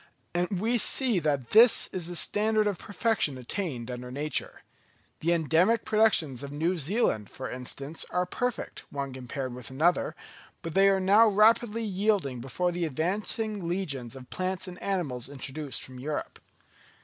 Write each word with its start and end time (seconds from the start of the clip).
And 0.33 0.59
we 0.59 0.79
see 0.79 1.19
that 1.19 1.51
this 1.51 1.87
is 1.93 2.07
the 2.07 2.15
standard 2.15 2.65
of 2.65 2.79
perfection 2.79 3.37
attained 3.37 3.91
under 3.91 4.09
nature. 4.09 4.63
The 5.19 5.31
endemic 5.31 5.85
productions 5.85 6.41
of 6.41 6.51
New 6.51 6.79
Zealand, 6.79 7.29
for 7.29 7.51
instance, 7.51 8.03
are 8.09 8.25
perfect, 8.25 8.83
one 8.89 9.13
compared 9.13 9.53
with 9.53 9.69
another; 9.69 10.15
but 10.63 10.73
they 10.73 10.89
are 10.89 10.99
now 10.99 11.27
rapidly 11.27 11.83
yielding 11.83 12.39
before 12.39 12.71
the 12.71 12.85
advancing 12.85 13.67
legions 13.67 14.15
of 14.15 14.31
plants 14.31 14.67
and 14.67 14.81
animals 14.81 15.29
introduced 15.29 15.83
from 15.83 15.99
Europe. 15.99 16.39